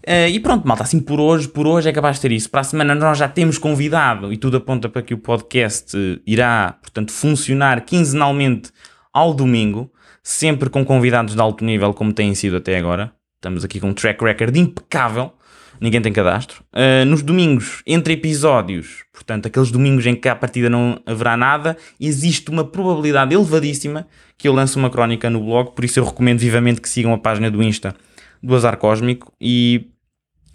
Uh, 0.08 0.27
e 0.30 0.39
pronto, 0.39 0.68
malta, 0.68 0.84
assim 0.84 1.00
por 1.00 1.20
hoje, 1.20 1.48
por 1.48 1.68
hoje 1.68 1.89
é 1.89 1.94
capaz 1.94 2.18
de 2.18 2.24
ter 2.24 2.32
isso. 2.32 2.50
Para 2.50 2.62
a 2.62 2.63
semana 2.63 2.96
nós 2.96 3.18
já 3.18 3.27
temos 3.27 3.58
convidado 3.58 4.34
e 4.34 4.38
tudo 4.38 4.58
aponta 4.58 4.89
para 4.89 5.01
que 5.01 5.13
o 5.13 5.18
podcast 5.18 5.98
irá, 6.25 6.77
portanto, 6.82 7.12
funcionar 7.12 7.82
quinzenalmente 7.82 8.72
ao 9.13 9.34
domingo, 9.34 9.92
sempre 10.22 10.70
com 10.70 10.86
convidados 10.86 11.34
de 11.34 11.42
alto 11.42 11.63
nível, 11.63 11.94
como 11.94 12.13
têm 12.13 12.36
sido 12.36 12.58
até 12.58 12.77
agora. 12.77 13.12
Estamos 13.38 13.63
aqui 13.63 13.79
com 13.79 13.89
um 13.89 13.94
track 13.94 14.24
record 14.24 14.56
impecável. 14.58 15.32
Ninguém 15.79 16.01
tem 16.01 16.12
cadastro. 16.12 16.63
Uh, 16.74 17.06
nos 17.06 17.22
domingos, 17.22 17.84
entre 17.86 18.13
episódios, 18.13 19.03
portanto, 19.13 19.46
aqueles 19.46 19.70
domingos 19.70 20.08
em 20.08 20.15
que 20.15 20.27
à 20.27 20.36
partida 20.36 20.72
não 20.72 21.00
haverá 21.06 21.38
nada, 21.38 21.77
existe 22.00 22.50
uma 22.50 22.63
probabilidade 22.65 23.36
elevadíssima 23.36 24.08
que 24.39 24.48
eu 24.48 24.53
lance 24.53 24.75
uma 24.75 24.89
crónica 24.89 25.29
no 25.29 25.39
blog, 25.39 25.75
por 25.75 25.86
isso 25.86 26.00
eu 26.00 26.06
recomendo 26.06 26.39
vivamente 26.39 26.82
que 26.82 26.89
sigam 26.89 27.13
a 27.13 27.17
página 27.20 27.51
do 27.51 27.62
Insta 27.62 27.96
do 28.41 28.56
Azar 28.56 28.77
Cósmico 28.77 29.32
e 29.39 29.91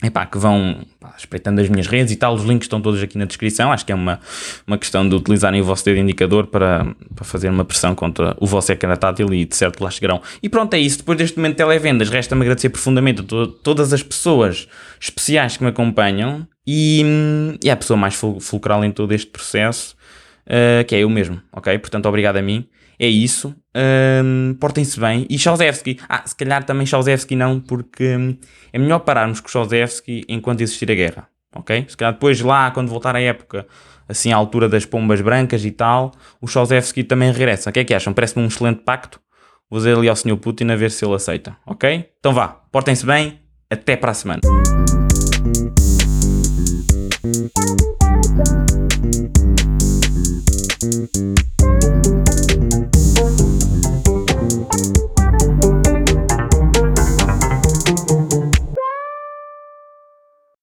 epá, 0.03 0.27
que 0.27 0.39
vão 0.39 0.85
pá, 0.99 1.15
espreitando 1.17 1.61
as 1.61 1.69
minhas 1.69 1.87
redes 1.87 2.13
e 2.13 2.17
tal, 2.17 2.35
os 2.35 2.43
links 2.43 2.67
estão 2.67 2.81
todos 2.81 3.03
aqui 3.03 3.17
na 3.17 3.25
descrição, 3.25 3.73
acho 3.73 3.87
que 3.87 3.93
é 3.93 3.95
uma, 3.95 4.21
uma 4.67 4.77
questão 4.77 5.09
de 5.09 5.15
utilizarem 5.15 5.61
o 5.61 5.65
vosso 5.65 5.85
dedo 5.85 5.99
indicador 5.99 6.47
para, 6.47 6.95
para 7.15 7.25
fazer 7.25 7.49
uma 7.49 7.65
pressão 7.65 7.95
contra 7.95 8.37
o 8.41 8.47
vosso 8.47 8.73
ecrã 8.73 8.95
tátil 8.97 9.33
e 9.33 9.45
de 9.45 9.57
certo 9.57 9.83
lá 9.83 9.91
chegarão. 9.91 10.21
E 10.43 10.49
pronto, 10.49 10.75
é 10.75 10.79
isso, 10.79 10.99
depois 10.99 11.17
deste 11.19 11.37
momento 11.37 11.53
de 11.53 11.59
televendas, 11.59 12.11
resta-me 12.11 12.43
agradecer 12.43 12.71
profundamente 12.71 13.21
a 13.21 13.25
to 13.25 13.47
todas 13.47 13.93
as 13.93 14.03
pessoas 14.03 14.69
especiais 15.01 15.57
que 15.57 15.63
me 15.63 15.71
acompanham 15.71 16.47
e, 16.67 17.05
e 17.63 17.71
a 17.71 17.77
pessoa 17.77 17.97
mais 17.97 18.15
fulcral 18.15 18.85
em 18.85 18.91
todo 18.91 19.13
este 19.13 19.31
processo, 19.31 19.97
uh, 20.47 20.85
que 20.85 20.95
é 20.95 21.01
eu 21.01 21.11
mesmo, 21.11 21.41
ok? 21.53 21.79
Portanto, 21.79 22.07
obrigado 22.07 22.37
a 22.37 22.43
mim 22.43 22.67
é 22.99 23.07
isso. 23.07 23.55
Um, 23.75 24.55
Portem-se 24.61 24.99
bem. 24.99 25.27
E 25.29 25.39
Chauszewski. 25.39 25.99
Ah, 26.09 26.23
se 26.27 26.35
calhar 26.35 26.65
também 26.65 26.87
Chauszewski 26.87 27.37
não, 27.37 27.61
porque 27.61 28.17
hum, 28.17 28.37
é 28.73 28.79
melhor 28.79 29.01
pararmos 29.01 29.41
com 29.41 29.49
Chauszewski 29.49 30.25
enquanto 30.29 30.61
existir 30.61 30.91
a 30.91 30.95
guerra. 30.95 31.29
Ok? 31.55 31.87
Se 31.89 31.97
calhar 31.97 32.15
depois 32.15 32.41
lá, 32.41 32.71
quando 32.71 32.89
voltar 32.89 33.15
a 33.15 33.21
época, 33.21 33.67
assim 34.09 34.33
à 34.33 34.37
altura 34.37 34.69
das 34.69 34.85
pombas 34.85 35.21
brancas 35.21 35.65
e 35.65 35.71
tal, 35.71 36.13
o 36.41 36.47
Chauszewski 36.47 37.05
também 37.05 37.31
regressa. 37.31 37.71
O 37.71 37.73
que 37.73 37.81
é 37.81 37.85
que 37.85 37.95
acham? 37.95 38.13
Parece-me 38.13 38.45
um 38.45 38.49
excelente 38.49 38.83
pacto. 38.83 39.21
Vou 39.71 39.79
dizer 39.79 39.97
ali 39.97 40.09
ao 40.09 40.17
Sr. 40.17 40.37
Putin 40.37 40.71
a 40.71 40.77
ver 40.77 40.91
se 40.91 41.05
ele 41.05 41.15
aceita. 41.15 41.57
Ok? 41.67 42.11
Então 42.19 42.33
vá. 42.33 42.49
Portem-se 42.71 43.07
bem. 43.07 43.41
Até 43.71 43.97
para 43.97 44.11
a 44.11 44.15
semana. 44.15 44.41